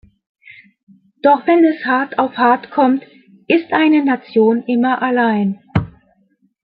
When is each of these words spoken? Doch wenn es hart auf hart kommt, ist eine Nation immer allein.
Doch 1.21 1.45
wenn 1.45 1.63
es 1.63 1.85
hart 1.85 2.17
auf 2.17 2.35
hart 2.35 2.71
kommt, 2.71 3.03
ist 3.47 3.71
eine 3.71 4.03
Nation 4.03 4.63
immer 4.65 4.99
allein. 4.99 5.59